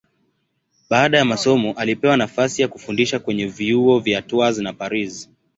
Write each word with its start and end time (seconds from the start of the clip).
Baada 0.89 1.17
ya 1.17 1.25
masomo 1.25 1.73
alipewa 1.73 2.17
nafasi 2.17 2.61
ya 2.61 2.67
kufundisha 2.67 3.19
kwenye 3.19 3.45
vyuo 3.45 3.99
vya 3.99 4.21
Tours 4.21 4.57
na 4.57 4.73
Paris. 4.73 5.29